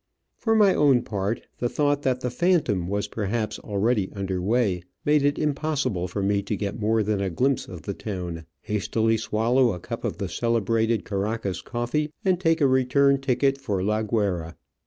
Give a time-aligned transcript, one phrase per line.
[0.39, 5.21] For my own part, the thought that the Phantom was perhaps already under weigh made
[5.21, 9.73] it impossible for me to get more than a glimpse of the town, hastily swallow
[9.73, 14.55] a cup of the celebrated Caracas coffee, and take a return ticket for La Guayra.